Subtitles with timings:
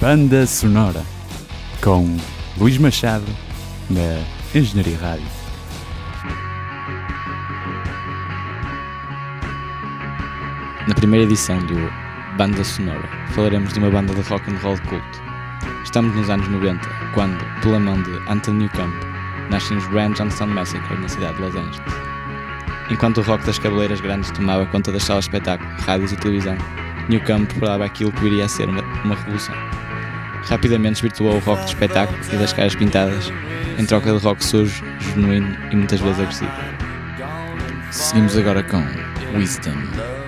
[0.00, 1.04] Banda Sonora
[1.82, 2.16] com
[2.56, 3.26] Luís Machado
[3.90, 4.24] na
[4.58, 5.26] Engenharia Rádio.
[10.88, 11.74] Na primeira edição do
[12.38, 15.22] Banda Sonora falaremos de uma banda de rock and roll culto.
[15.84, 16.80] Estamos nos anos 90,
[17.12, 18.94] quando, pela mão de Anthony Newcomb,
[19.50, 21.78] nascem os Grand Johnstown Massacre na cidade de Los Angeles.
[22.90, 26.56] Enquanto o rock das cabeleiras grandes tomava conta das salas de espetáculo, rádios e televisão,
[27.10, 29.54] Newcomb preparava aquilo que viria a ser uma, uma revolução.
[30.44, 33.32] Rapidamente desvirtuou o rock de espetáculo e das caras pintadas,
[33.78, 36.50] em troca de rock sujo, genuíno e muitas vezes agressivo.
[37.90, 38.82] Seguimos agora com
[39.36, 40.19] Wisdom.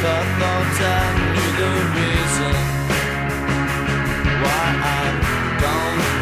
[0.00, 2.54] The thoughts I knew the reason
[4.42, 5.04] why I
[5.60, 6.21] don't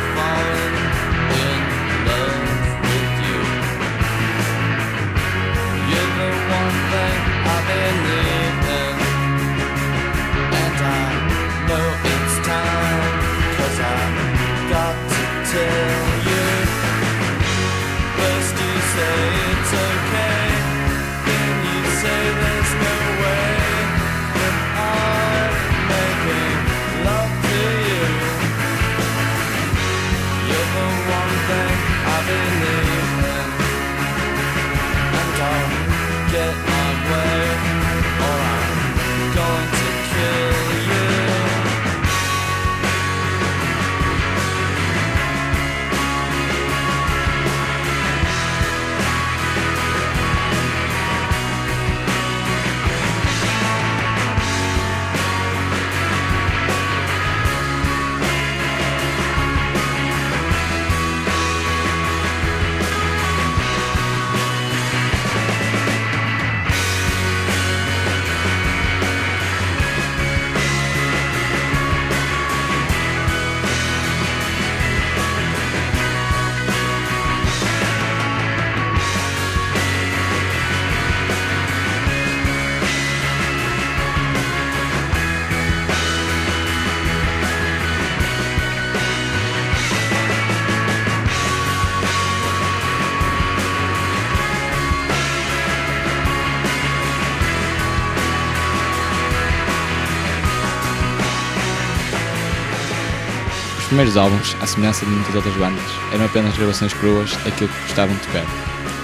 [103.90, 105.82] primeiros álbuns, à semelhança de muitas outras bandas,
[106.12, 108.44] eram apenas gravações cruas daquilo que gostavam de tocar.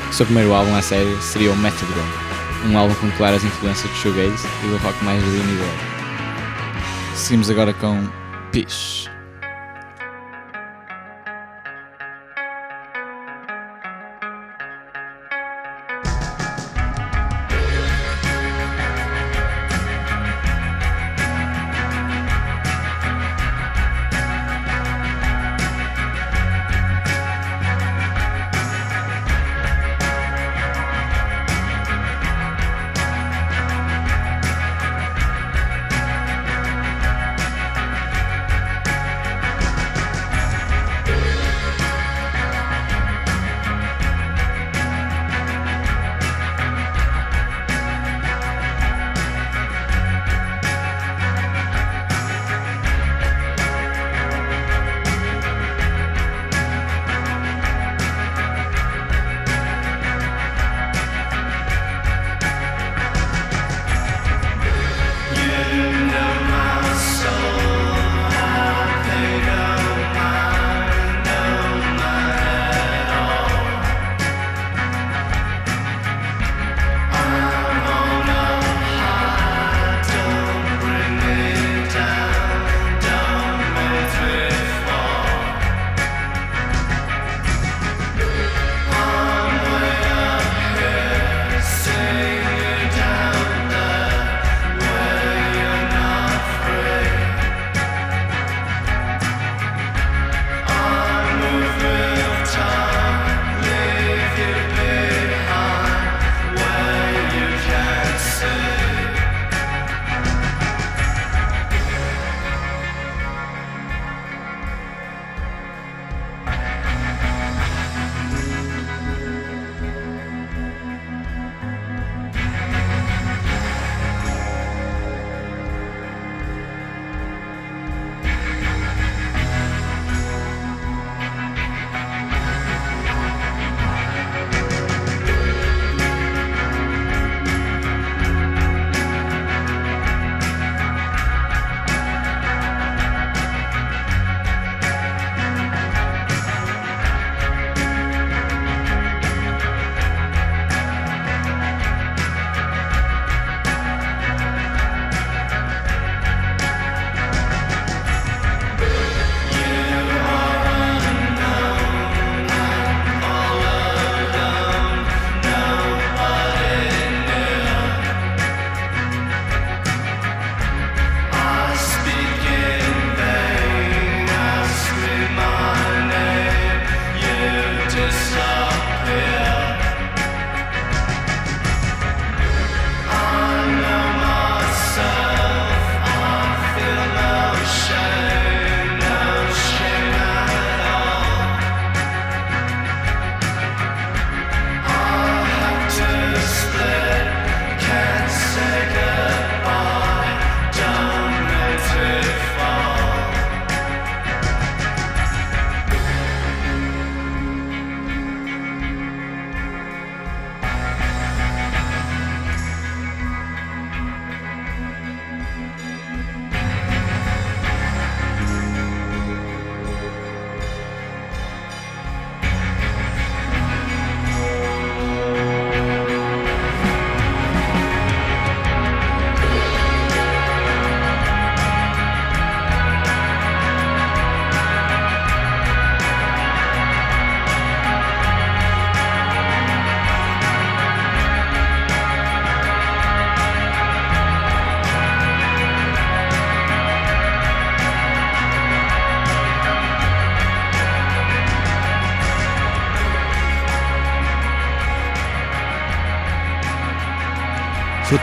[0.09, 3.93] O seu primeiro álbum à série seria o Method Man, um álbum com claras influências
[3.93, 5.75] de shoegaze e do rock mais linear.
[7.17, 8.09] Seguimos agora com
[8.53, 9.16] Pish.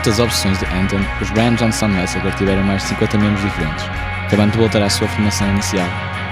[0.04, 3.84] Das obsessões de Anton, os Brian Johnson Massacre tiveram mais de 50 membros diferentes,
[4.26, 5.86] acabando de voltar à sua formação inicial,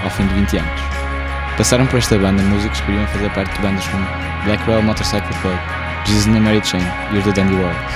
[0.04, 0.80] ao fim de 20 anos.
[1.56, 4.06] Passaram por esta banda músicos que queriam fazer parte de bandas como
[4.44, 5.58] Blackwell Motorcycle Club,
[6.04, 7.92] Jesus and Mary Chain e os The Dandy Warhols.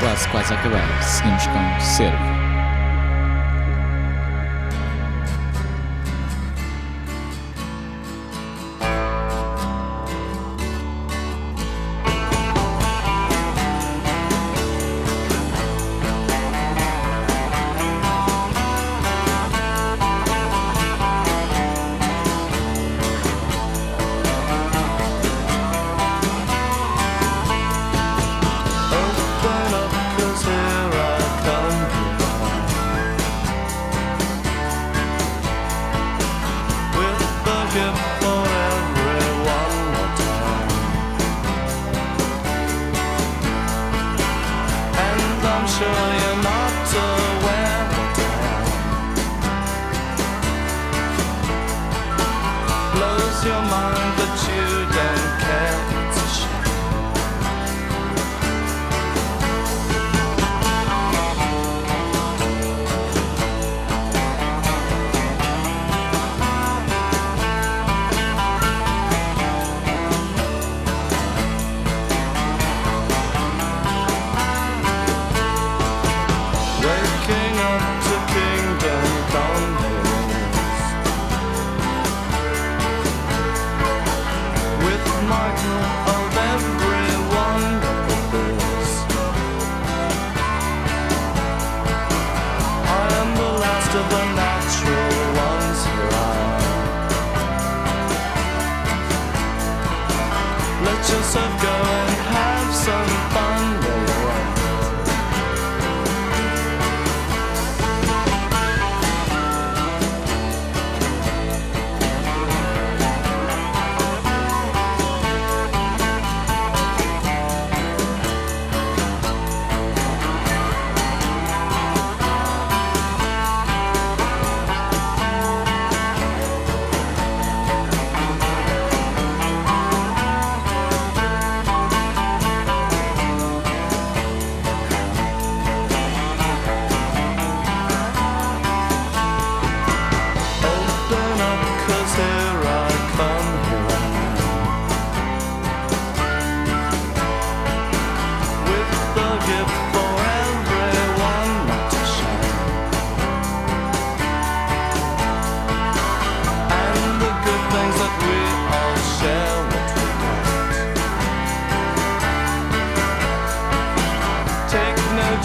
[0.00, 2.31] Quase, quase a acabar, seguimos com Cervo.
[53.72, 54.91] among the two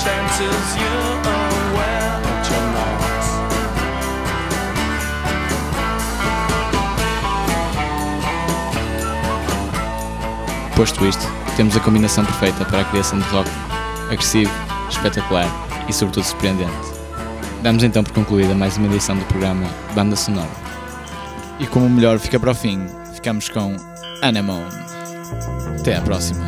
[0.08, 1.20] chances, you're
[1.68, 3.02] aware that you're not.
[10.76, 11.26] Posto isto,
[11.58, 13.50] temos a combinação perfeita para a criação de rock
[14.10, 14.52] agressivo,
[14.90, 15.48] espetacular
[15.90, 16.72] e sobretudo surpreendente.
[17.62, 20.48] Damos então por concluída mais uma edição do programa Banda Sonora.
[21.60, 23.76] E como o melhor fica para o fim, ficamos com
[24.22, 24.70] Anemone.
[25.80, 26.48] Até à próxima.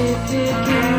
[0.00, 0.89] it again.